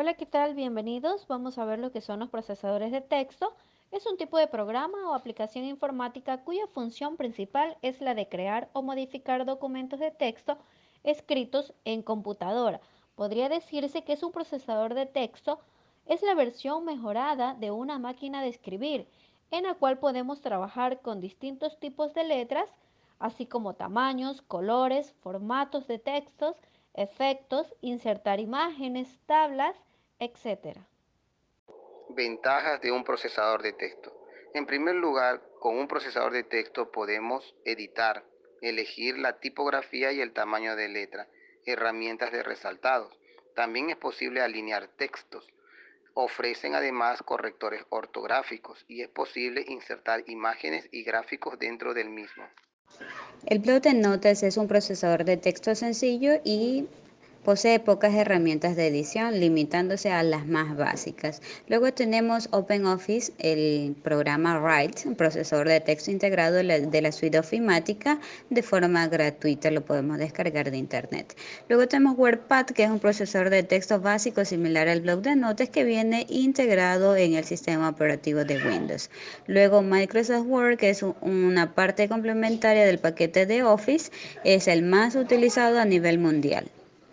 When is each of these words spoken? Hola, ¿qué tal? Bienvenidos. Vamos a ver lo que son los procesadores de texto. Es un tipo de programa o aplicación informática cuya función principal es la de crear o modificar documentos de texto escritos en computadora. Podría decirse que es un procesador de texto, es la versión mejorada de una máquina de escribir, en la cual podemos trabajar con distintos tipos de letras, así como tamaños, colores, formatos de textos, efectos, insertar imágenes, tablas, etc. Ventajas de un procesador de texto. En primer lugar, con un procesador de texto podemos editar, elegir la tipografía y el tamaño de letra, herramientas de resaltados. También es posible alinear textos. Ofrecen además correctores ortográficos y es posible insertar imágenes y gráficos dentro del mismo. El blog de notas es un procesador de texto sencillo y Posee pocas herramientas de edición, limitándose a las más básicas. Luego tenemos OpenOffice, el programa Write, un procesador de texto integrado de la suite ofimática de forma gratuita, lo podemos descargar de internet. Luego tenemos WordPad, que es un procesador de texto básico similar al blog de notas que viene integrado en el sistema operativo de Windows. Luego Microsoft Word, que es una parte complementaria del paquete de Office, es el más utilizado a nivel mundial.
Hola, 0.00 0.14
¿qué 0.14 0.26
tal? 0.26 0.54
Bienvenidos. 0.54 1.26
Vamos 1.26 1.58
a 1.58 1.64
ver 1.64 1.80
lo 1.80 1.90
que 1.90 2.00
son 2.00 2.20
los 2.20 2.28
procesadores 2.28 2.92
de 2.92 3.00
texto. 3.00 3.52
Es 3.90 4.06
un 4.06 4.16
tipo 4.16 4.38
de 4.38 4.46
programa 4.46 4.96
o 5.10 5.12
aplicación 5.12 5.64
informática 5.64 6.44
cuya 6.44 6.68
función 6.68 7.16
principal 7.16 7.76
es 7.82 8.00
la 8.00 8.14
de 8.14 8.28
crear 8.28 8.70
o 8.74 8.82
modificar 8.82 9.44
documentos 9.44 9.98
de 9.98 10.12
texto 10.12 10.56
escritos 11.02 11.74
en 11.84 12.02
computadora. 12.02 12.80
Podría 13.16 13.48
decirse 13.48 14.04
que 14.04 14.12
es 14.12 14.22
un 14.22 14.30
procesador 14.30 14.94
de 14.94 15.06
texto, 15.06 15.58
es 16.06 16.22
la 16.22 16.36
versión 16.36 16.84
mejorada 16.84 17.54
de 17.54 17.72
una 17.72 17.98
máquina 17.98 18.40
de 18.40 18.50
escribir, 18.50 19.08
en 19.50 19.64
la 19.64 19.74
cual 19.74 19.98
podemos 19.98 20.40
trabajar 20.40 21.00
con 21.00 21.20
distintos 21.20 21.76
tipos 21.80 22.14
de 22.14 22.22
letras, 22.22 22.70
así 23.18 23.46
como 23.46 23.74
tamaños, 23.74 24.42
colores, 24.42 25.12
formatos 25.22 25.88
de 25.88 25.98
textos, 25.98 26.54
efectos, 26.98 27.72
insertar 27.80 28.40
imágenes, 28.40 29.08
tablas, 29.26 29.76
etc. 30.18 30.76
Ventajas 32.08 32.80
de 32.80 32.90
un 32.90 33.04
procesador 33.04 33.62
de 33.62 33.72
texto. 33.72 34.12
En 34.52 34.66
primer 34.66 34.96
lugar, 34.96 35.40
con 35.60 35.78
un 35.78 35.86
procesador 35.86 36.32
de 36.32 36.42
texto 36.42 36.90
podemos 36.90 37.54
editar, 37.64 38.24
elegir 38.62 39.16
la 39.16 39.38
tipografía 39.38 40.10
y 40.10 40.20
el 40.20 40.32
tamaño 40.32 40.74
de 40.74 40.88
letra, 40.88 41.28
herramientas 41.64 42.32
de 42.32 42.42
resaltados. 42.42 43.16
También 43.54 43.90
es 43.90 43.96
posible 43.96 44.40
alinear 44.40 44.88
textos. 44.88 45.46
Ofrecen 46.14 46.74
además 46.74 47.22
correctores 47.22 47.84
ortográficos 47.90 48.84
y 48.88 49.02
es 49.02 49.08
posible 49.08 49.64
insertar 49.68 50.24
imágenes 50.26 50.88
y 50.90 51.04
gráficos 51.04 51.58
dentro 51.60 51.94
del 51.94 52.10
mismo. 52.10 52.44
El 53.44 53.58
blog 53.58 53.82
de 53.82 53.92
notas 53.92 54.42
es 54.42 54.56
un 54.56 54.66
procesador 54.66 55.24
de 55.24 55.36
texto 55.36 55.74
sencillo 55.74 56.40
y 56.42 56.86
Posee 57.48 57.80
pocas 57.80 58.14
herramientas 58.14 58.76
de 58.76 58.88
edición, 58.88 59.40
limitándose 59.40 60.10
a 60.10 60.22
las 60.22 60.46
más 60.46 60.76
básicas. 60.76 61.40
Luego 61.66 61.94
tenemos 61.94 62.50
OpenOffice, 62.50 63.32
el 63.38 63.96
programa 64.02 64.60
Write, 64.60 65.08
un 65.08 65.14
procesador 65.14 65.66
de 65.66 65.80
texto 65.80 66.10
integrado 66.10 66.56
de 66.56 67.00
la 67.00 67.10
suite 67.10 67.38
ofimática 67.38 68.20
de 68.50 68.62
forma 68.62 69.08
gratuita, 69.08 69.70
lo 69.70 69.82
podemos 69.82 70.18
descargar 70.18 70.70
de 70.70 70.76
internet. 70.76 71.34
Luego 71.70 71.88
tenemos 71.88 72.18
WordPad, 72.18 72.66
que 72.66 72.84
es 72.84 72.90
un 72.90 72.98
procesador 72.98 73.48
de 73.48 73.62
texto 73.62 73.98
básico 73.98 74.44
similar 74.44 74.86
al 74.86 75.00
blog 75.00 75.22
de 75.22 75.34
notas 75.34 75.70
que 75.70 75.84
viene 75.84 76.26
integrado 76.28 77.16
en 77.16 77.32
el 77.32 77.44
sistema 77.44 77.88
operativo 77.88 78.44
de 78.44 78.62
Windows. 78.62 79.08
Luego 79.46 79.80
Microsoft 79.80 80.44
Word, 80.46 80.76
que 80.76 80.90
es 80.90 81.02
una 81.22 81.74
parte 81.74 82.10
complementaria 82.10 82.84
del 82.84 82.98
paquete 82.98 83.46
de 83.46 83.62
Office, 83.62 84.12
es 84.44 84.68
el 84.68 84.82
más 84.82 85.16
utilizado 85.16 85.78
a 85.78 85.86
nivel 85.86 86.18
mundial. 86.18 86.70